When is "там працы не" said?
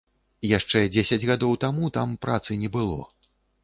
2.01-2.77